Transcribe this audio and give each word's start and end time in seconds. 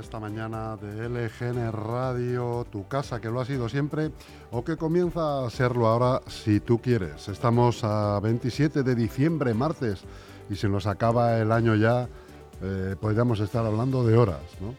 esta 0.00 0.20
mañana 0.20 0.76
de 0.76 1.08
LGN 1.08 1.72
Radio, 1.72 2.66
tu 2.70 2.86
casa 2.88 3.20
que 3.22 3.30
lo 3.30 3.40
ha 3.40 3.46
sido 3.46 3.70
siempre 3.70 4.10
o 4.50 4.62
que 4.62 4.76
comienza 4.76 5.46
a 5.46 5.50
serlo 5.50 5.86
ahora 5.86 6.20
si 6.26 6.60
tú 6.60 6.78
quieres. 6.78 7.28
Estamos 7.28 7.84
a 7.84 8.20
27 8.20 8.82
de 8.82 8.94
diciembre, 8.94 9.54
martes, 9.54 10.02
y 10.50 10.56
se 10.56 10.68
nos 10.68 10.86
acaba 10.86 11.38
el 11.38 11.52
año 11.52 11.74
ya, 11.74 12.06
eh, 12.62 12.96
podríamos 13.00 13.40
estar 13.40 13.64
hablando 13.64 14.06
de 14.06 14.14
horas. 14.14 14.42
¿no? 14.60 14.74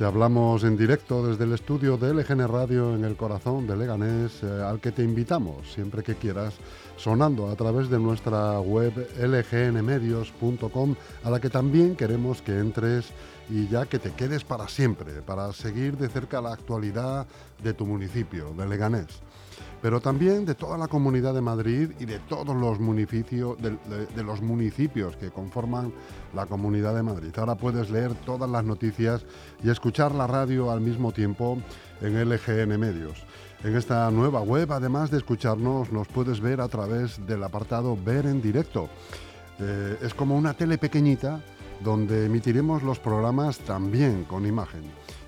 Te 0.00 0.04
hablamos 0.04 0.64
en 0.64 0.76
directo 0.76 1.26
desde 1.26 1.44
el 1.44 1.52
estudio 1.52 1.96
de 1.96 2.12
LGN 2.12 2.48
Radio 2.48 2.94
en 2.94 3.04
el 3.04 3.16
corazón 3.16 3.66
de 3.66 3.76
Leganés, 3.76 4.42
eh, 4.42 4.62
al 4.62 4.80
que 4.80 4.92
te 4.92 5.02
invitamos 5.02 5.72
siempre 5.72 6.02
que 6.02 6.14
quieras, 6.14 6.54
sonando 6.96 7.48
a 7.48 7.56
través 7.56 7.88
de 7.88 7.98
nuestra 7.98 8.60
web 8.60 8.92
lgnmedios.com, 9.18 10.94
a 11.24 11.30
la 11.30 11.40
que 11.40 11.50
también 11.50 11.96
queremos 11.96 12.42
que 12.42 12.58
entres 12.58 13.12
y 13.50 13.68
ya 13.68 13.86
que 13.86 13.98
te 13.98 14.12
quedes 14.12 14.44
para 14.44 14.68
siempre, 14.68 15.22
para 15.22 15.52
seguir 15.52 15.96
de 15.96 16.08
cerca 16.08 16.40
la 16.40 16.52
actualidad 16.52 17.26
de 17.62 17.74
tu 17.74 17.84
municipio, 17.84 18.54
de 18.56 18.66
Leganés 18.66 19.20
pero 19.82 20.00
también 20.00 20.44
de 20.44 20.54
toda 20.54 20.76
la 20.76 20.88
comunidad 20.88 21.34
de 21.34 21.40
Madrid 21.40 21.90
y 21.98 22.04
de 22.04 22.18
todos 22.18 22.54
los 22.54 22.78
municipios, 22.78 23.56
de, 23.58 24.22
los 24.22 24.42
municipios 24.42 25.16
que 25.16 25.30
conforman 25.30 25.92
la 26.34 26.46
comunidad 26.46 26.94
de 26.94 27.02
Madrid. 27.02 27.30
Ahora 27.36 27.54
puedes 27.54 27.90
leer 27.90 28.14
todas 28.26 28.48
las 28.48 28.64
noticias 28.64 29.24
y 29.62 29.70
escuchar 29.70 30.14
la 30.14 30.26
radio 30.26 30.70
al 30.70 30.80
mismo 30.80 31.12
tiempo 31.12 31.58
en 32.02 32.28
LGN 32.28 32.78
Medios. 32.78 33.24
En 33.64 33.76
esta 33.76 34.10
nueva 34.10 34.40
web, 34.40 34.70
además 34.72 35.10
de 35.10 35.18
escucharnos, 35.18 35.92
nos 35.92 36.08
puedes 36.08 36.40
ver 36.40 36.60
a 36.60 36.68
través 36.68 37.26
del 37.26 37.42
apartado 37.42 37.96
Ver 37.96 38.26
en 38.26 38.40
directo. 38.40 38.88
Eh, 39.58 39.98
es 40.02 40.14
como 40.14 40.36
una 40.36 40.54
tele 40.54 40.78
pequeñita 40.78 41.40
donde 41.82 42.26
emitiremos 42.26 42.82
los 42.82 42.98
programas 42.98 43.58
también 43.58 44.24
con 44.24 44.46
imagen. 44.46 44.82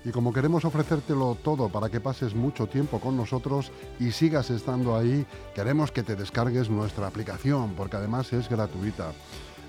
Y 0.05 0.11
como 0.11 0.33
queremos 0.33 0.65
ofrecértelo 0.65 1.37
todo 1.43 1.69
para 1.69 1.89
que 1.89 2.01
pases 2.01 2.35
mucho 2.35 2.67
tiempo 2.67 2.99
con 2.99 3.15
nosotros 3.15 3.71
y 3.99 4.11
sigas 4.11 4.49
estando 4.49 4.97
ahí, 4.97 5.25
queremos 5.55 5.91
que 5.91 6.03
te 6.03 6.15
descargues 6.15 6.69
nuestra 6.69 7.07
aplicación 7.07 7.73
porque 7.75 7.95
además 7.95 8.33
es 8.33 8.49
gratuita. 8.49 9.13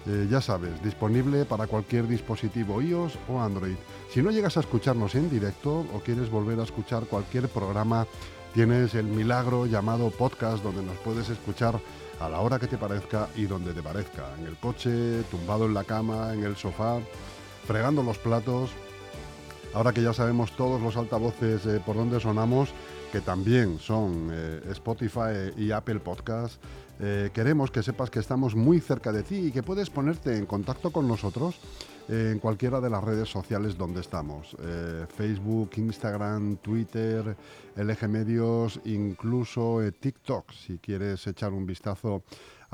Eh, 0.06 0.26
ya 0.30 0.42
sabes, 0.42 0.82
disponible 0.82 1.46
para 1.46 1.66
cualquier 1.66 2.06
dispositivo 2.06 2.82
iOS 2.82 3.18
o 3.28 3.40
Android. 3.40 3.76
Si 4.12 4.22
no 4.22 4.30
llegas 4.30 4.56
a 4.56 4.60
escucharnos 4.60 5.14
en 5.14 5.30
directo 5.30 5.86
o 5.94 6.00
quieres 6.00 6.30
volver 6.30 6.60
a 6.60 6.64
escuchar 6.64 7.04
cualquier 7.04 7.48
programa, 7.48 8.06
tienes 8.54 8.94
el 8.94 9.06
milagro 9.06 9.66
llamado 9.66 10.10
podcast 10.10 10.62
donde 10.62 10.80
nos 10.80 10.96
puedes 10.98 11.28
escuchar 11.28 11.80
a 12.20 12.28
la 12.28 12.38
hora 12.38 12.60
que 12.60 12.68
te 12.68 12.78
parezca 12.78 13.28
y 13.34 13.46
donde 13.46 13.74
te 13.74 13.82
parezca, 13.82 14.28
en 14.38 14.46
el 14.46 14.56
coche, 14.56 15.24
tumbado 15.28 15.66
en 15.66 15.74
la 15.74 15.82
cama, 15.82 16.32
en 16.32 16.44
el 16.44 16.54
sofá, 16.54 17.00
fregando 17.66 18.04
los 18.04 18.16
platos. 18.18 18.70
Ahora 19.74 19.92
que 19.92 20.02
ya 20.02 20.12
sabemos 20.12 20.52
todos 20.52 20.80
los 20.80 20.96
altavoces 20.96 21.66
eh, 21.66 21.82
por 21.84 21.96
donde 21.96 22.20
sonamos, 22.20 22.70
que 23.10 23.20
también 23.20 23.80
son 23.80 24.30
eh, 24.32 24.60
Spotify 24.70 25.52
y 25.56 25.72
Apple 25.72 25.98
Podcast, 25.98 26.62
eh, 27.00 27.30
queremos 27.34 27.72
que 27.72 27.82
sepas 27.82 28.08
que 28.08 28.20
estamos 28.20 28.54
muy 28.54 28.78
cerca 28.78 29.10
de 29.10 29.24
ti 29.24 29.48
y 29.48 29.50
que 29.50 29.64
puedes 29.64 29.90
ponerte 29.90 30.38
en 30.38 30.46
contacto 30.46 30.92
con 30.92 31.08
nosotros 31.08 31.56
en 32.08 32.38
cualquiera 32.38 32.80
de 32.80 32.90
las 32.90 33.02
redes 33.02 33.28
sociales 33.28 33.76
donde 33.76 34.00
estamos. 34.00 34.56
Facebook, 35.16 35.70
Instagram, 35.76 36.56
Twitter, 36.56 37.36
LG 37.76 38.08
Medios, 38.08 38.80
incluso 38.84 39.80
TikTok, 40.00 40.52
si 40.52 40.78
quieres 40.78 41.26
echar 41.26 41.52
un 41.52 41.66
vistazo 41.66 42.22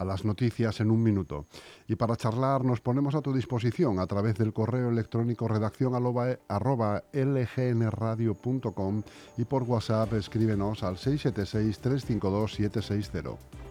a 0.01 0.05
las 0.05 0.25
noticias 0.25 0.81
en 0.81 0.91
un 0.91 1.01
minuto. 1.03 1.45
Y 1.87 1.95
para 1.95 2.17
charlar 2.17 2.65
nos 2.65 2.81
ponemos 2.81 3.15
a 3.15 3.21
tu 3.21 3.35
disposición 3.35 3.99
a 3.99 4.07
través 4.07 4.37
del 4.37 4.55
correo 4.55 4.89
electrónico 4.89 5.47
redacción 5.47 5.93
arroba 5.95 7.05
lgnradio.com 7.13 9.03
y 9.37 9.45
por 9.45 9.65
WhatsApp 9.65 10.15
escríbenos 10.15 10.83
al 10.83 10.97
676-352-760. 10.97 13.70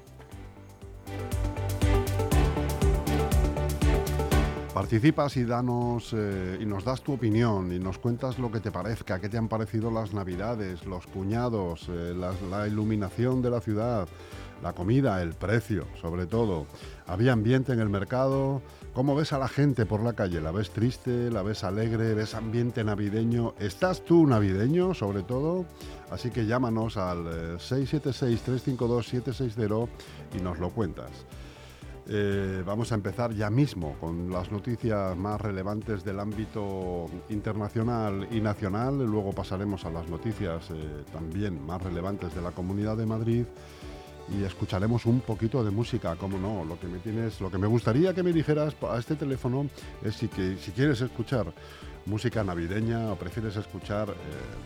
Participas 4.90 5.38
y 5.38 5.46
danos 5.46 6.16
eh, 6.18 6.58
y 6.60 6.66
nos 6.66 6.84
das 6.84 7.04
tu 7.04 7.14
opinión 7.14 7.72
y 7.72 7.78
nos 7.78 8.00
cuentas 8.00 8.40
lo 8.40 8.52
que 8.52 8.60
te 8.60 8.72
parezca, 8.72 9.22
qué 9.22 9.30
te 9.30 9.38
han 9.38 9.48
parecido 9.48 9.92
las 9.92 10.16
navidades, 10.16 10.84
los 10.88 11.06
cuñados, 11.06 11.86
eh, 11.90 12.16
la 12.50 12.68
iluminación 12.68 13.44
de 13.44 13.52
la 13.52 13.62
ciudad, 13.62 14.08
la 14.64 14.74
comida, 14.74 15.22
el 15.22 15.34
precio, 15.34 15.86
sobre 16.02 16.26
todo. 16.26 16.66
Había 17.06 17.34
ambiente 17.34 17.72
en 17.72 17.82
el 17.82 17.90
mercado. 17.90 18.64
¿Cómo 18.96 19.14
ves 19.14 19.32
a 19.32 19.38
la 19.38 19.48
gente 19.48 19.86
por 19.86 20.02
la 20.02 20.14
calle? 20.14 20.42
¿La 20.42 20.50
ves 20.50 20.72
triste? 20.72 21.30
¿La 21.30 21.44
ves 21.44 21.64
alegre? 21.64 22.16
¿Ves 22.16 22.34
ambiente 22.34 22.84
navideño? 22.84 23.54
¿Estás 23.60 24.04
tú 24.04 24.26
navideño, 24.26 24.96
sobre 24.96 25.22
todo? 25.22 25.66
Así 26.10 26.32
que 26.32 26.48
llámanos 26.48 26.98
al 26.98 27.60
676-352-760 27.60 29.86
eh, 29.86 29.90
y 30.36 30.42
nos 30.42 30.58
lo 30.58 30.72
cuentas. 30.72 31.12
Eh, 32.12 32.64
vamos 32.66 32.92
a 32.92 32.96
empezar 32.96 33.36
ya 33.36 33.52
mismo 33.52 33.96
con 34.00 34.32
las 34.32 34.52
noticias 34.52 35.16
más 35.16 35.40
relevantes 35.40 36.04
del 36.04 36.20
ámbito 36.20 37.06
internacional 37.30 38.28
y 38.32 38.42
nacional. 38.42 38.98
Luego 39.06 39.32
pasaremos 39.32 39.86
a 39.86 39.92
las 39.92 40.10
noticias 40.10 40.72
eh, 40.72 41.04
también 41.14 41.64
más 41.64 41.84
relevantes 41.84 42.34
de 42.34 42.42
la 42.42 42.50
Comunidad 42.50 42.98
de 42.98 43.06
Madrid 43.06 43.46
y 44.32 44.44
escucharemos 44.44 45.06
un 45.06 45.22
poquito 45.22 45.64
de 45.64 45.72
música, 45.72 46.16
como 46.16 46.38
no. 46.38 46.66
Lo 46.66 46.80
que 46.80 46.88
me 46.88 47.00
tienes, 47.00 47.42
lo 47.42 47.50
que 47.50 47.58
me 47.58 47.68
gustaría 47.68 48.14
que 48.14 48.24
me 48.24 48.34
dijeras 48.34 48.76
a 48.82 48.98
este 48.98 49.16
teléfono 49.16 49.68
es 50.04 50.16
si 50.16 50.28
que 50.28 50.58
si 50.58 50.72
quieres 50.72 51.02
escuchar 51.02 51.54
música 52.06 52.44
navideña 52.44 53.12
o 53.12 53.16
prefieres 53.16 53.56
escuchar 53.56 54.10
eh, 54.10 54.14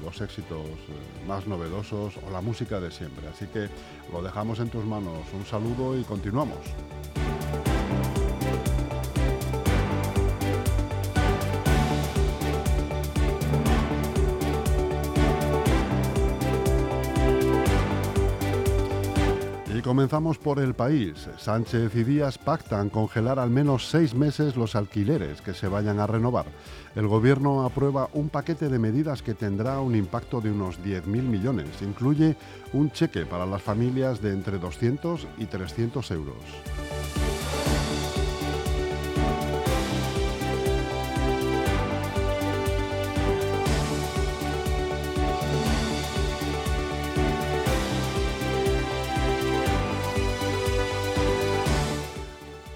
los 0.03 0.19
éxitos 0.21 0.65
eh, 0.65 1.27
más 1.27 1.47
novedosos 1.47 2.13
o 2.17 2.31
la 2.31 2.41
música 2.41 2.79
de 2.79 2.91
siempre. 2.91 3.27
Así 3.27 3.47
que 3.47 3.69
lo 4.11 4.21
dejamos 4.21 4.59
en 4.59 4.69
tus 4.69 4.85
manos. 4.85 5.19
Un 5.33 5.45
saludo 5.45 5.97
y 5.99 6.03
continuamos. 6.03 6.59
Comenzamos 19.93 20.39
por 20.39 20.57
el 20.57 20.73
país. 20.73 21.29
Sánchez 21.37 21.95
y 21.95 22.03
Díaz 22.03 22.39
pactan 22.39 22.89
congelar 22.89 23.37
al 23.37 23.51
menos 23.51 23.89
seis 23.89 24.15
meses 24.15 24.55
los 24.55 24.75
alquileres 24.75 25.39
que 25.43 25.53
se 25.53 25.67
vayan 25.67 25.99
a 25.99 26.07
renovar. 26.07 26.47
El 26.95 27.07
gobierno 27.07 27.63
aprueba 27.63 28.09
un 28.13 28.29
paquete 28.29 28.69
de 28.69 28.79
medidas 28.79 29.21
que 29.21 29.35
tendrá 29.35 29.79
un 29.81 29.93
impacto 29.93 30.41
de 30.41 30.49
unos 30.49 30.79
10.000 30.79 31.05
millones. 31.05 31.67
Incluye 31.83 32.35
un 32.73 32.89
cheque 32.89 33.27
para 33.27 33.45
las 33.45 33.61
familias 33.61 34.19
de 34.19 34.31
entre 34.31 34.57
200 34.57 35.27
y 35.37 35.45
300 35.45 36.09
euros. 36.09 36.37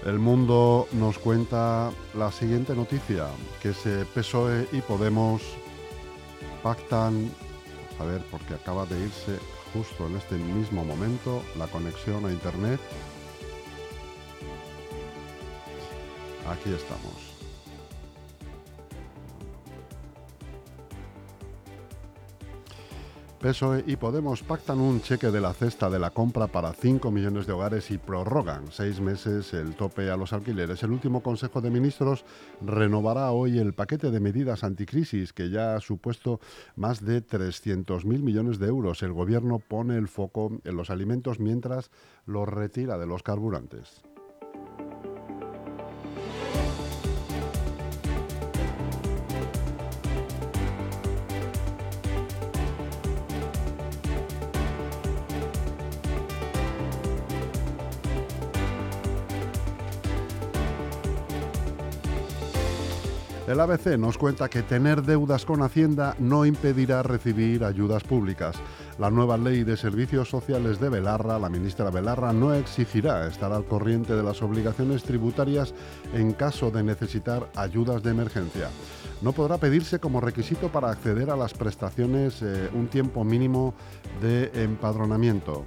El 0.08 0.18
mundo 0.18 0.88
nos 0.92 1.18
cuenta 1.18 1.90
la 2.14 2.32
siguiente 2.32 2.74
noticia, 2.74 3.26
que 3.60 3.74
se 3.74 4.06
PSOE 4.06 4.66
y 4.72 4.80
Podemos 4.80 5.42
pactan, 6.62 7.30
a 8.00 8.04
ver, 8.04 8.22
porque 8.30 8.54
acaba 8.54 8.86
de 8.86 8.98
irse 8.98 9.38
justo 9.74 10.06
en 10.06 10.16
este 10.16 10.36
mismo 10.36 10.82
momento 10.82 11.42
la 11.58 11.66
conexión 11.66 12.24
a 12.24 12.32
Internet. 12.32 12.80
Aquí 16.48 16.72
estamos. 16.72 17.37
PSOE 23.40 23.84
y 23.86 23.94
Podemos 23.94 24.42
pactan 24.42 24.80
un 24.80 25.00
cheque 25.00 25.30
de 25.30 25.40
la 25.40 25.52
cesta 25.52 25.88
de 25.88 26.00
la 26.00 26.10
compra 26.10 26.48
para 26.48 26.72
5 26.72 27.12
millones 27.12 27.46
de 27.46 27.52
hogares 27.52 27.92
y 27.92 27.98
prorrogan 27.98 28.64
seis 28.72 29.00
meses 29.00 29.54
el 29.54 29.76
tope 29.76 30.10
a 30.10 30.16
los 30.16 30.32
alquileres. 30.32 30.82
El 30.82 30.90
último 30.90 31.22
Consejo 31.22 31.60
de 31.60 31.70
Ministros 31.70 32.24
renovará 32.60 33.30
hoy 33.30 33.60
el 33.60 33.74
paquete 33.74 34.10
de 34.10 34.18
medidas 34.18 34.64
anticrisis 34.64 35.32
que 35.32 35.50
ya 35.50 35.76
ha 35.76 35.80
supuesto 35.80 36.40
más 36.74 37.04
de 37.04 37.24
300.000 37.24 38.04
millones 38.04 38.58
de 38.58 38.66
euros. 38.66 39.04
El 39.04 39.12
Gobierno 39.12 39.60
pone 39.60 39.96
el 39.98 40.08
foco 40.08 40.50
en 40.64 40.76
los 40.76 40.90
alimentos 40.90 41.38
mientras 41.38 41.92
los 42.26 42.48
retira 42.48 42.98
de 42.98 43.06
los 43.06 43.22
carburantes. 43.22 44.02
El 63.48 63.60
ABC 63.60 63.96
nos 63.96 64.18
cuenta 64.18 64.50
que 64.50 64.62
tener 64.62 65.00
deudas 65.00 65.46
con 65.46 65.62
Hacienda 65.62 66.14
no 66.18 66.44
impedirá 66.44 67.02
recibir 67.02 67.64
ayudas 67.64 68.04
públicas. 68.04 68.56
La 68.98 69.10
nueva 69.10 69.38
ley 69.38 69.64
de 69.64 69.78
servicios 69.78 70.28
sociales 70.28 70.78
de 70.78 70.90
Belarra, 70.90 71.38
la 71.38 71.48
ministra 71.48 71.88
Belarra, 71.88 72.34
no 72.34 72.52
exigirá 72.52 73.26
estar 73.26 73.50
al 73.50 73.64
corriente 73.64 74.14
de 74.14 74.22
las 74.22 74.42
obligaciones 74.42 75.02
tributarias 75.02 75.72
en 76.12 76.34
caso 76.34 76.70
de 76.70 76.82
necesitar 76.82 77.48
ayudas 77.56 78.02
de 78.02 78.10
emergencia. 78.10 78.68
No 79.22 79.32
podrá 79.32 79.56
pedirse 79.56 79.98
como 79.98 80.20
requisito 80.20 80.68
para 80.68 80.90
acceder 80.90 81.30
a 81.30 81.36
las 81.36 81.54
prestaciones 81.54 82.42
eh, 82.42 82.68
un 82.74 82.88
tiempo 82.88 83.24
mínimo 83.24 83.72
de 84.20 84.50
empadronamiento. 84.62 85.64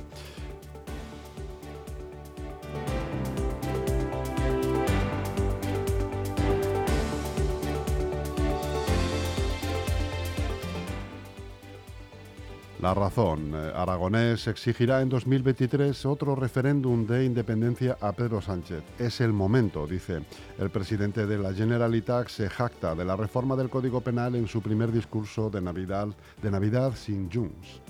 La 12.81 12.95
razón. 12.95 13.51
Eh, 13.53 13.71
Aragonés 13.75 14.47
exigirá 14.47 15.01
en 15.01 15.09
2023 15.09 16.03
otro 16.07 16.35
referéndum 16.35 17.05
de 17.05 17.25
independencia 17.25 17.95
a 18.01 18.11
Pedro 18.11 18.41
Sánchez. 18.41 18.81
Es 18.97 19.21
el 19.21 19.33
momento, 19.33 19.85
dice. 19.85 20.21
El 20.57 20.71
presidente 20.71 21.27
de 21.27 21.37
la 21.37 21.53
Generalitat 21.53 22.29
se 22.29 22.49
jacta 22.49 22.95
de 22.95 23.05
la 23.05 23.15
reforma 23.15 23.55
del 23.55 23.69
Código 23.69 24.01
Penal 24.01 24.33
en 24.33 24.47
su 24.47 24.63
primer 24.63 24.91
discurso 24.91 25.51
de 25.51 25.61
Navidad, 25.61 26.07
de 26.41 26.49
Navidad 26.49 26.93
sin 26.95 27.31
Junts. 27.31 27.81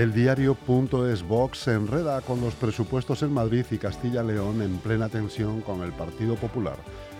El 0.00 0.14
diario 0.14 0.56
es 1.10 1.22
Vox 1.22 1.58
se 1.58 1.74
enreda 1.74 2.22
con 2.22 2.40
los 2.40 2.54
presupuestos 2.54 3.22
en 3.22 3.34
Madrid 3.34 3.66
y 3.70 3.76
Castilla-León 3.76 4.62
en 4.62 4.78
plena 4.78 5.10
tensión 5.10 5.60
con 5.60 5.82
el 5.82 5.92
Partido 5.92 6.36
Popular. 6.36 6.76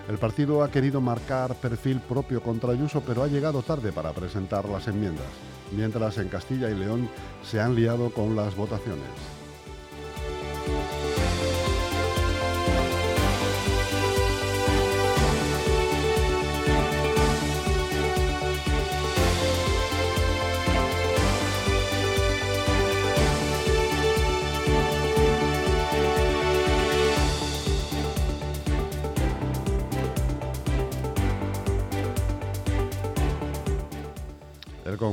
El 0.09 0.17
partido 0.17 0.65
ha 0.65 0.71
querido 0.71 0.99
marcar 1.03 1.55
perfil 1.57 2.01
propio 2.01 2.43
contra 2.43 2.73
Ayuso, 2.73 3.03
pero 3.07 3.23
ha 3.23 3.27
llegado 3.27 3.61
tarde 3.61 3.93
para 3.93 4.13
presentar 4.13 4.67
las 4.67 4.89
enmiendas, 4.89 5.27
mientras 5.73 6.17
en 6.17 6.31
Castilla 6.31 6.71
y 6.71 6.75
León 6.75 7.11
se 7.45 7.61
han 7.61 7.75
liado 7.75 8.09
con 8.15 8.35
las 8.35 8.57
votaciones. 8.57 9.11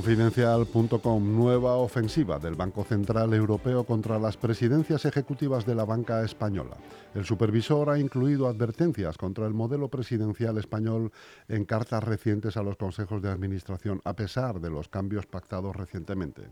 Confidencial.com, 0.08 1.36
nueva 1.36 1.76
ofensiva 1.76 2.40
del 2.40 2.56
Banco 2.56 2.86
Central 2.86 3.34
Europeo 3.34 3.84
contra 3.84 4.18
las 4.18 4.38
presidencias 4.38 5.04
ejecutivas 5.04 5.66
de 5.66 5.76
la 5.76 5.84
banca 5.84 6.24
española. 6.24 6.78
El 7.14 7.26
supervisor 7.26 7.90
ha 7.90 8.00
incluido 8.00 8.48
advertencias 8.48 9.18
contra 9.18 9.46
el 9.46 9.54
modelo 9.54 9.90
presidencial 9.90 10.58
español 10.60 11.12
en 11.50 11.66
cartas 11.66 12.06
recientes 12.06 12.56
a 12.56 12.64
los 12.64 12.78
consejos 12.78 13.22
de 13.22 13.32
administración, 13.32 14.00
a 14.06 14.14
pesar 14.14 14.62
de 14.62 14.70
los 14.70 14.88
cambios 14.88 15.26
pactados 15.26 15.76
recientemente. 15.76 16.44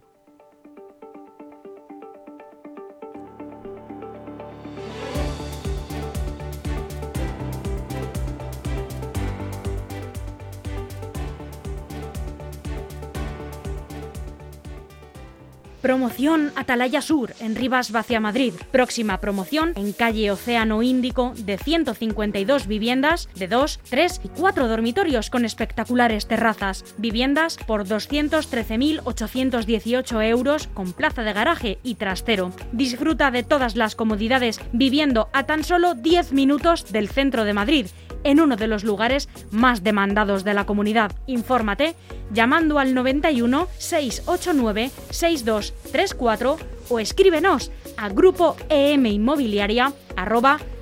Promoción 16.06 16.52
Atalaya 16.56 17.02
Sur, 17.02 17.34
en 17.40 17.56
Rivas 17.56 17.92
Vacia 17.92 18.20
Madrid. 18.20 18.54
Próxima 18.72 19.20
promoción 19.20 19.74
en 19.76 19.92
calle 19.92 20.30
Océano 20.30 20.84
Índico 20.84 21.34
de 21.36 21.58
152 21.58 22.68
viviendas 22.68 23.28
de 23.34 23.48
2, 23.48 23.80
3 23.90 24.22
y 24.24 24.28
4 24.28 24.68
dormitorios 24.68 25.32
con 25.32 25.46
espectaculares 25.46 26.28
terrazas. 26.28 26.86
Viviendas 27.00 27.58
por 27.58 27.88
213.818 27.88 30.30
euros 30.30 30.68
con 30.76 30.94
plaza 30.94 31.24
de 31.24 31.34
garaje 31.34 31.80
y 31.82 31.96
trastero. 31.96 32.52
Disfruta 32.72 33.32
de 33.32 33.42
todas 33.42 33.76
las 33.76 33.96
comodidades 33.96 34.62
viviendo 34.74 35.30
a 35.34 35.48
tan 35.48 35.64
solo 35.64 35.96
10 35.96 36.34
minutos 36.34 36.92
del 36.92 37.10
centro 37.10 37.46
de 37.46 37.54
Madrid 37.54 37.88
en 38.26 38.42
uno 38.42 38.58
de 38.58 38.68
los 38.68 38.84
lugares 38.84 39.30
más 39.52 39.84
demandados 39.84 40.44
de 40.44 40.54
la 40.54 40.66
comunidad. 40.66 41.14
Infórmate 41.28 41.96
llamando 42.34 42.80
al 42.80 42.94
91 42.94 43.70
689 43.78 44.92
6234 45.12 46.58
o 46.90 47.00
escríbenos 47.00 47.72
a 47.96 48.10
grupo 48.10 48.58
em 48.68 49.06
inmobiliaria 49.06 49.94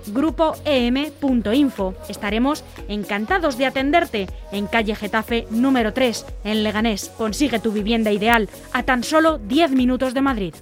grupoem.info. 0.08 1.96
Estaremos 2.10 2.64
encantados 2.88 3.58
de 3.58 3.66
atenderte 3.66 4.28
en 4.52 4.68
calle 4.68 4.96
Getafe 4.96 5.48
número 5.50 5.94
3 5.94 6.26
en 6.44 6.64
Leganés. 6.64 7.10
Consigue 7.18 7.60
tu 7.60 7.72
vivienda 7.72 8.12
ideal 8.12 8.50
a 8.74 8.84
tan 8.84 9.04
solo 9.04 9.38
10 9.38 9.72
minutos 9.72 10.14
de 10.14 10.22
Madrid. 10.22 10.56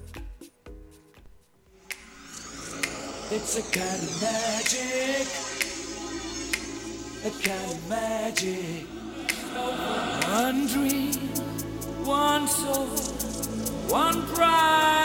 that 7.24 7.34
kind 7.44 7.72
of 7.72 7.90
magic. 7.90 8.88
One 10.28 10.66
dream, 10.68 11.14
one 12.04 12.48
soul, 12.48 12.88
one 13.90 14.24
pride. 14.34 15.01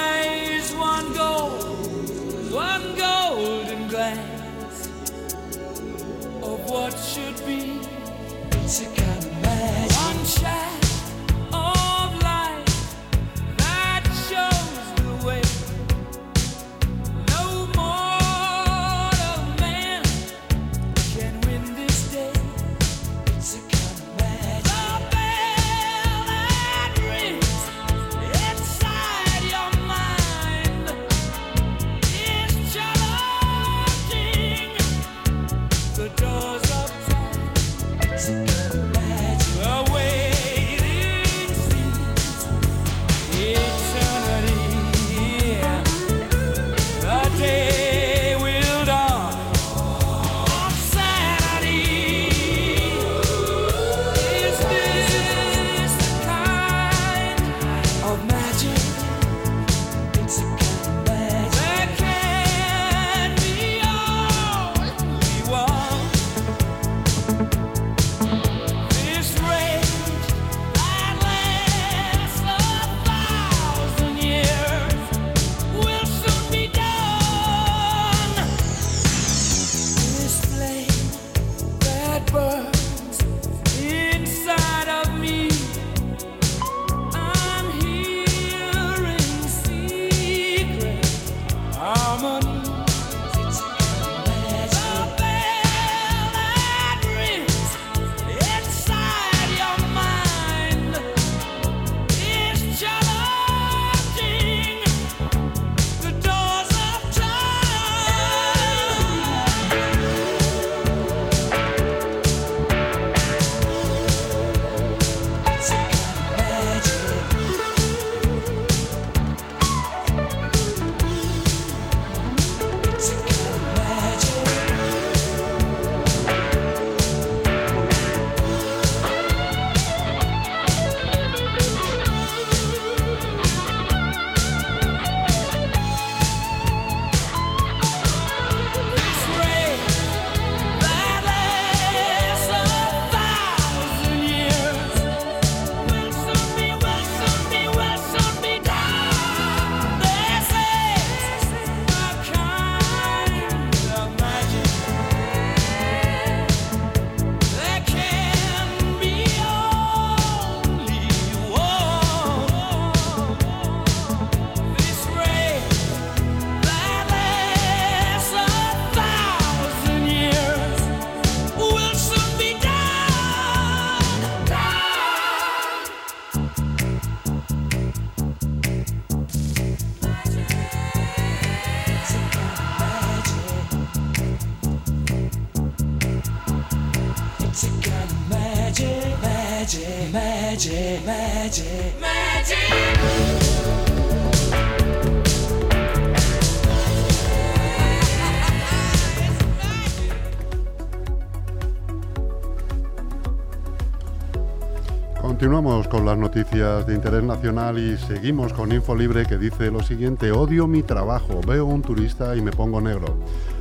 Continuamos 205.21 205.89
con 205.89 206.07
las 206.07 206.17
noticias 206.17 206.87
de 206.87 206.95
interés 206.95 207.23
nacional 207.23 207.79
y 207.79 207.99
seguimos 207.99 208.55
con 208.55 208.73
Info 208.73 208.95
Libre 208.95 209.27
que 209.27 209.37
dice 209.37 209.71
lo 209.71 209.83
siguiente, 209.83 210.33
odio 210.33 210.67
mi 210.67 210.83
trabajo, 210.83 211.43
veo 211.47 211.67
un 211.67 211.83
turista 211.83 212.35
y 212.35 212.41
me 212.41 212.51
pongo 212.51 212.81
negro. 212.81 213.19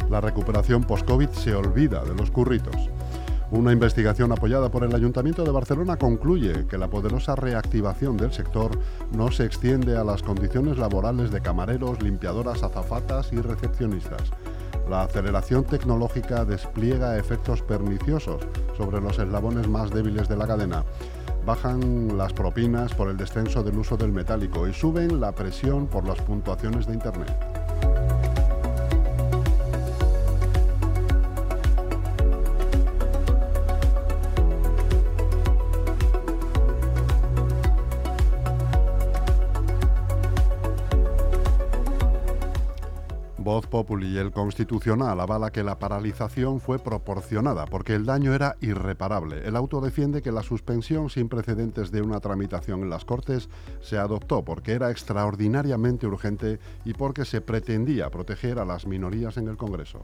La 0.09 0.21
recuperación 0.21 0.85
post-COVID 0.85 1.29
se 1.31 1.53
olvida 1.55 2.05
de 2.05 2.15
los 2.15 2.31
curritos. 2.31 2.89
Una 3.51 3.71
investigación 3.71 4.31
apoyada 4.31 4.69
por 4.69 4.83
el 4.83 4.95
Ayuntamiento 4.95 5.43
de 5.43 5.51
Barcelona 5.51 5.97
concluye 5.97 6.65
que 6.67 6.77
la 6.77 6.89
poderosa 6.89 7.35
reactivación 7.35 8.17
del 8.17 8.33
sector 8.33 8.71
no 9.11 9.31
se 9.31 9.45
extiende 9.45 9.97
a 9.97 10.03
las 10.03 10.23
condiciones 10.23 10.77
laborales 10.77 11.31
de 11.31 11.41
camareros, 11.41 12.01
limpiadoras, 12.01 12.63
azafatas 12.63 13.31
y 13.31 13.37
recepcionistas. 13.37 14.31
La 14.89 15.03
aceleración 15.03 15.63
tecnológica 15.63 16.45
despliega 16.45 17.17
efectos 17.17 17.61
perniciosos 17.61 18.41
sobre 18.77 18.99
los 18.99 19.17
eslabones 19.19 19.67
más 19.67 19.91
débiles 19.91 20.27
de 20.27 20.37
la 20.37 20.47
cadena 20.47 20.83
bajan 21.45 22.17
las 22.17 22.33
propinas 22.33 22.93
por 22.93 23.09
el 23.09 23.17
descenso 23.17 23.61
del 23.61 23.77
uso 23.77 23.95
del 23.97 24.11
metálico 24.11 24.67
y 24.67 24.73
suben 24.73 25.21
la 25.21 25.31
presión 25.31 25.87
por 25.87 26.05
las 26.05 26.19
puntuaciones 26.21 26.87
de 26.87 26.93
Internet. 26.93 27.54
Voz 43.45 43.67
Populi 43.67 44.07
y 44.07 44.17
el 44.17 44.31
Constitucional 44.31 45.19
avala 45.19 45.51
que 45.51 45.61
la 45.61 45.77
paralización 45.77 46.59
fue 46.59 46.79
proporcionada 46.79 47.67
porque 47.67 47.93
el 47.93 48.03
daño 48.03 48.33
era 48.33 48.55
irreparable. 48.59 49.47
El 49.47 49.55
auto 49.55 49.81
defiende 49.81 50.23
que 50.23 50.31
la 50.31 50.41
suspensión 50.41 51.11
sin 51.11 51.29
precedentes 51.29 51.91
de 51.91 52.01
una 52.01 52.19
tramitación 52.19 52.81
en 52.81 52.89
las 52.89 53.05
Cortes 53.05 53.47
se 53.81 53.99
adoptó 53.99 54.43
porque 54.43 54.71
era 54.71 54.89
extraordinariamente 54.89 56.07
urgente 56.07 56.57
y 56.85 56.93
porque 56.93 57.23
se 57.23 57.39
pretendía 57.39 58.09
proteger 58.09 58.57
a 58.57 58.65
las 58.65 58.87
minorías 58.87 59.37
en 59.37 59.47
el 59.47 59.57
Congreso. 59.57 60.03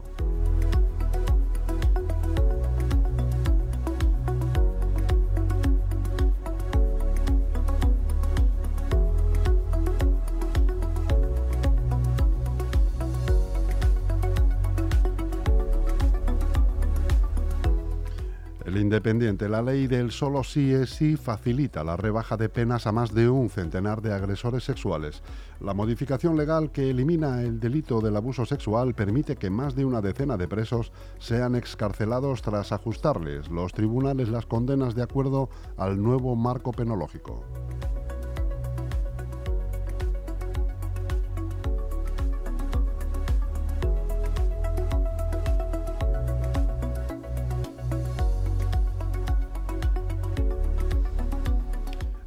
El 18.72 18.78
Independiente, 18.78 19.50
la 19.50 19.60
ley 19.60 19.86
del 19.86 20.12
solo 20.12 20.42
sí 20.42 20.72
es 20.72 20.88
sí 20.88 21.16
facilita 21.16 21.84
la 21.84 21.98
rebaja 21.98 22.38
de 22.38 22.48
penas 22.48 22.86
a 22.86 22.92
más 22.92 23.12
de 23.12 23.28
un 23.28 23.50
centenar 23.50 24.00
de 24.00 24.14
agresores 24.14 24.64
sexuales. 24.64 25.22
La 25.60 25.74
modificación 25.74 26.38
legal 26.38 26.72
que 26.72 26.88
elimina 26.88 27.42
el 27.42 27.60
delito 27.60 28.00
del 28.00 28.16
abuso 28.16 28.46
sexual 28.46 28.94
permite 28.94 29.36
que 29.36 29.50
más 29.50 29.74
de 29.74 29.84
una 29.84 30.00
decena 30.00 30.38
de 30.38 30.48
presos 30.48 30.90
sean 31.18 31.54
excarcelados 31.54 32.40
tras 32.40 32.72
ajustarles 32.72 33.50
los 33.50 33.74
tribunales 33.74 34.30
las 34.30 34.46
condenas 34.46 34.94
de 34.94 35.02
acuerdo 35.02 35.50
al 35.76 36.02
nuevo 36.02 36.34
marco 36.34 36.72
penológico. 36.72 37.44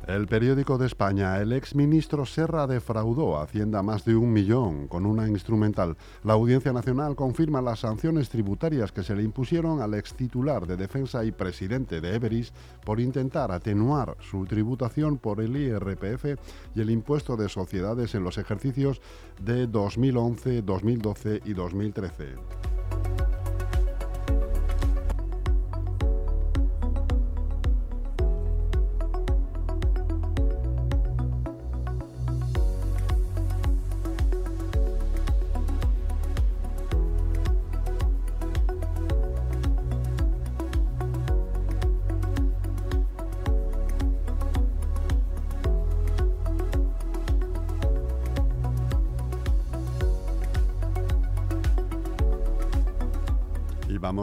El 0.07 0.27
periódico 0.27 0.77
de 0.77 0.85
España, 0.85 1.41
el 1.41 1.51
exministro 1.51 2.27
Serra 2.27 2.67
defraudó 2.67 3.37
a 3.37 3.43
Hacienda 3.43 3.81
más 3.81 4.05
de 4.05 4.15
un 4.15 4.31
millón 4.31 4.87
con 4.87 5.03
una 5.03 5.27
instrumental. 5.27 5.97
La 6.23 6.33
Audiencia 6.33 6.71
Nacional 6.71 7.15
confirma 7.15 7.59
las 7.59 7.79
sanciones 7.79 8.29
tributarias 8.29 8.91
que 8.91 9.01
se 9.01 9.15
le 9.15 9.23
impusieron 9.23 9.81
al 9.81 9.95
ex 9.95 10.13
titular 10.13 10.67
de 10.67 10.77
defensa 10.77 11.25
y 11.25 11.31
presidente 11.31 12.01
de 12.01 12.15
Everis 12.15 12.53
por 12.83 12.99
intentar 12.99 13.51
atenuar 13.51 14.15
su 14.19 14.45
tributación 14.45 15.17
por 15.17 15.41
el 15.41 15.57
IRPF 15.57 16.39
y 16.75 16.81
el 16.81 16.91
impuesto 16.91 17.35
de 17.35 17.49
sociedades 17.49 18.13
en 18.13 18.23
los 18.23 18.37
ejercicios 18.37 19.01
de 19.41 19.65
2011, 19.65 20.61
2012 20.61 21.41
y 21.45 21.53
2013. 21.53 22.35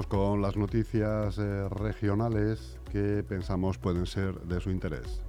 Con 0.01 0.41
las 0.41 0.57
noticias 0.57 1.37
eh, 1.37 1.69
regionales 1.69 2.79
que 2.91 3.23
pensamos 3.29 3.77
pueden 3.77 4.07
ser 4.07 4.41
de 4.41 4.59
su 4.59 4.71
interés. 4.71 5.23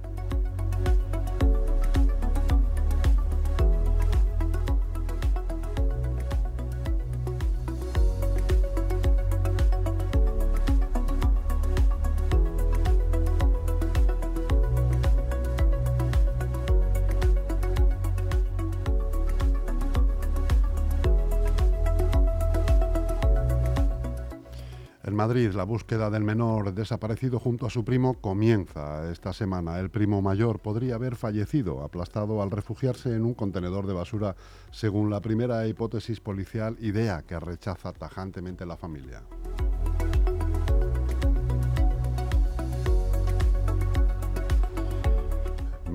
Madrid, 25.24 25.52
la 25.54 25.64
búsqueda 25.64 26.10
del 26.10 26.22
menor 26.22 26.74
desaparecido 26.74 27.40
junto 27.40 27.64
a 27.64 27.70
su 27.70 27.82
primo 27.82 28.20
comienza 28.20 29.10
esta 29.10 29.32
semana. 29.32 29.78
El 29.78 29.88
primo 29.88 30.20
mayor 30.20 30.58
podría 30.58 30.96
haber 30.96 31.16
fallecido 31.16 31.82
aplastado 31.82 32.42
al 32.42 32.50
refugiarse 32.50 33.14
en 33.14 33.24
un 33.24 33.32
contenedor 33.32 33.86
de 33.86 33.94
basura, 33.94 34.36
según 34.70 35.08
la 35.08 35.22
primera 35.22 35.66
hipótesis 35.66 36.20
policial, 36.20 36.76
idea 36.78 37.22
que 37.22 37.40
rechaza 37.40 37.94
tajantemente 37.94 38.66
la 38.66 38.76
familia. 38.76 39.22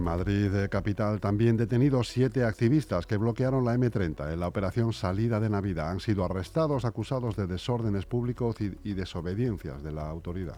Madrid 0.01 0.53
eh, 0.55 0.69
capital 0.69 1.19
también 1.19 1.57
detenidos 1.57 2.09
siete 2.09 2.43
activistas 2.43 3.05
que 3.05 3.17
bloquearon 3.17 3.65
la 3.65 3.75
M30 3.75 4.33
en 4.33 4.39
la 4.39 4.47
operación 4.47 4.93
Salida 4.93 5.39
de 5.39 5.49
Navidad. 5.49 5.89
Han 5.89 5.99
sido 5.99 6.25
arrestados 6.25 6.85
acusados 6.85 7.35
de 7.35 7.47
desórdenes 7.47 8.05
públicos 8.05 8.55
y 8.59 8.93
desobediencias 8.93 9.83
de 9.83 9.91
la 9.91 10.09
autoridad. 10.09 10.57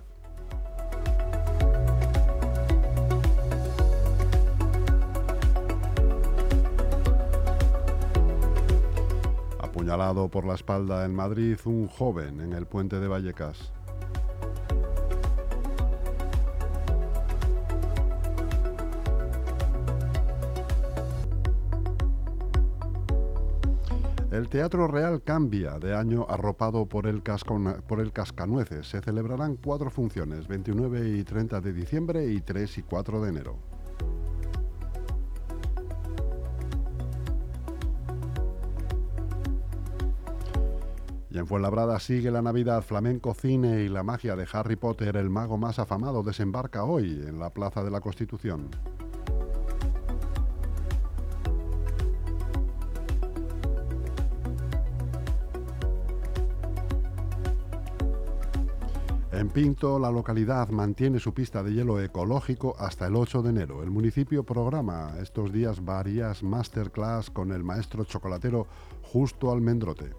Apuñalado 9.60 10.29
por 10.29 10.45
la 10.45 10.55
espalda 10.55 11.05
en 11.05 11.15
Madrid 11.15 11.57
un 11.65 11.88
joven 11.88 12.41
en 12.41 12.53
el 12.53 12.65
puente 12.65 13.00
de 13.00 13.07
Vallecas. 13.07 13.71
El 24.31 24.47
Teatro 24.47 24.88
Real 24.88 25.21
cambia 25.23 25.77
de 25.77 25.93
año 25.93 26.25
arropado 26.29 26.85
por 26.85 27.05
el, 27.05 27.21
Cascanueces. 27.21 28.88
Se 28.88 29.01
celebrarán 29.01 29.57
cuatro 29.57 29.89
funciones, 29.89 30.48
29 30.48 31.17
y 31.17 31.24
30 31.25 31.59
de 31.59 31.74
diciembre 31.74 32.25
y 32.27 32.39
3 32.39 32.77
y 32.77 32.83
4 32.83 33.22
de 33.22 33.29
enero. 33.29 33.59
Y 41.29 41.37
en 41.37 41.46
Fuenlabrada 41.46 42.00
sigue 42.00 42.31
la 42.31 42.41
Navidad, 42.41 42.83
flamenco, 42.83 43.33
cine 43.33 43.81
y 43.81 43.89
la 43.89 44.03
magia 44.03 44.37
de 44.37 44.48
Harry 44.53 44.77
Potter, 44.77 45.17
el 45.17 45.29
mago 45.29 45.57
más 45.57 45.77
afamado, 45.77 46.24
desembarca 46.24 46.85
hoy 46.85 47.22
en 47.27 47.37
la 47.37 47.50
Plaza 47.50 47.83
de 47.83 47.91
la 47.91 48.00
Constitución. 48.00 48.70
En 59.41 59.49
Pinto, 59.49 59.97
la 59.97 60.11
localidad 60.11 60.69
mantiene 60.69 61.17
su 61.17 61.33
pista 61.33 61.63
de 61.63 61.73
hielo 61.73 61.99
ecológico 61.99 62.75
hasta 62.77 63.07
el 63.07 63.15
8 63.15 63.41
de 63.41 63.49
enero. 63.49 63.81
El 63.81 63.89
municipio 63.89 64.43
programa 64.43 65.15
estos 65.19 65.51
días 65.51 65.83
varias 65.83 66.43
masterclass 66.43 67.31
con 67.31 67.51
el 67.51 67.63
maestro 67.63 68.03
chocolatero 68.03 68.67
Justo 69.01 69.51
Almendrote. 69.51 70.11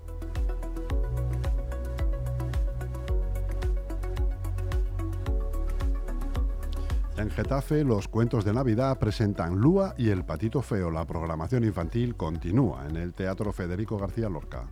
En 7.16 7.30
Getafe, 7.30 7.84
los 7.84 8.08
cuentos 8.08 8.44
de 8.44 8.52
Navidad 8.52 8.98
presentan 8.98 9.56
Lúa 9.56 9.94
y 9.96 10.08
el 10.08 10.24
Patito 10.24 10.62
Feo. 10.62 10.90
La 10.90 11.06
programación 11.06 11.62
infantil 11.62 12.16
continúa 12.16 12.88
en 12.88 12.96
el 12.96 13.14
Teatro 13.14 13.52
Federico 13.52 13.96
García 13.98 14.28
Lorca. 14.28 14.66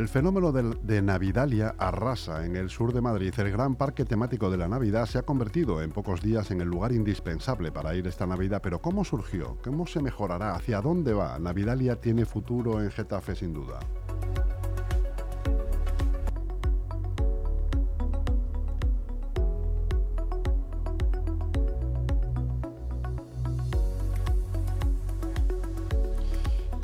El 0.00 0.08
fenómeno 0.08 0.50
de, 0.50 1.02
Navidalia 1.02 1.74
arrasa 1.76 2.46
en 2.46 2.56
el 2.56 2.70
sur 2.70 2.94
de 2.94 3.02
Madrid. 3.02 3.34
El 3.36 3.50
gran 3.50 3.76
parque 3.76 4.06
temático 4.06 4.50
de 4.50 4.56
la 4.56 4.66
Navidad 4.66 5.04
se 5.04 5.18
ha 5.18 5.22
convertido 5.24 5.82
en 5.82 5.90
pocos 5.90 6.22
días 6.22 6.50
en 6.50 6.62
el 6.62 6.68
lugar 6.68 6.92
indispensable 6.92 7.70
para 7.70 7.94
ir 7.94 8.06
esta 8.06 8.26
Navidad. 8.26 8.62
Pero 8.62 8.80
¿cómo 8.80 9.04
surgió? 9.04 9.58
¿Cómo 9.62 9.86
se 9.86 10.00
mejorará? 10.00 10.54
¿Hacia 10.54 10.80
dónde 10.80 11.12
va? 11.12 11.38
Navidalia 11.38 11.96
tiene 11.96 12.24
futuro 12.24 12.80
en 12.80 12.90
Getafe 12.90 13.34
sin 13.34 13.52
duda. 13.52 13.78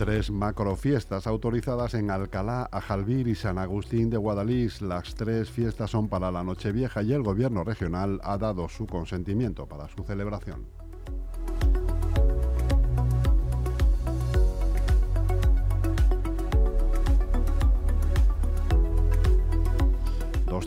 Tres 0.06 0.30
macrofiestas 0.30 1.26
autorizadas 1.26 1.94
en 1.94 2.12
Alcalá, 2.12 2.68
Ajalbir 2.70 3.26
y 3.26 3.34
San 3.34 3.58
Agustín 3.58 4.08
de 4.08 4.16
Guadalís. 4.16 4.80
Las 4.80 5.16
tres 5.16 5.50
fiestas 5.50 5.90
son 5.90 6.08
para 6.08 6.30
la 6.30 6.44
Nochevieja 6.44 7.02
y 7.02 7.12
el 7.12 7.24
gobierno 7.24 7.64
regional 7.64 8.20
ha 8.22 8.38
dado 8.38 8.68
su 8.68 8.86
consentimiento 8.86 9.66
para 9.66 9.88
su 9.88 10.04
celebración. 10.04 10.64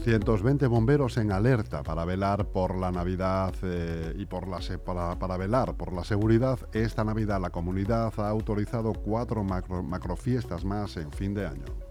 220 0.05 0.67
bomberos 0.67 1.17
en 1.17 1.31
alerta 1.31 1.83
para 1.83 2.05
velar 2.05 2.47
por 2.47 2.77
la 2.77 2.91
Navidad 2.91 3.53
eh, 3.63 4.13
y 4.17 4.25
por 4.25 4.47
para, 4.83 5.37
velar 5.37 5.75
por 5.75 5.93
la 5.93 6.03
seguridad. 6.03 6.59
Esta 6.73 7.03
Navidad 7.03 7.41
la 7.41 7.49
comunidad 7.49 8.13
ha 8.17 8.29
autorizado 8.29 8.93
cuatro 8.93 9.43
macro, 9.43 9.83
macrofiestas 9.83 10.63
más 10.63 10.97
en 10.97 11.11
fin 11.11 11.33
de 11.33 11.45
año. 11.45 11.88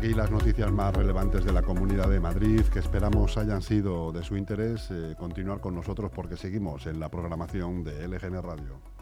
Aquí 0.00 0.14
las 0.14 0.30
noticias 0.30 0.72
más 0.72 0.96
relevantes 0.96 1.44
de 1.44 1.52
la 1.52 1.60
Comunidad 1.60 2.08
de 2.08 2.20
Madrid, 2.20 2.62
que 2.72 2.78
esperamos 2.78 3.36
hayan 3.36 3.60
sido 3.60 4.12
de 4.12 4.24
su 4.24 4.34
interés. 4.34 4.88
Eh, 4.90 5.14
continuar 5.18 5.60
con 5.60 5.74
nosotros 5.74 6.10
porque 6.10 6.38
seguimos 6.38 6.86
en 6.86 6.98
la 6.98 7.10
programación 7.10 7.84
de 7.84 8.08
LGN 8.08 8.40
Radio. 8.40 8.99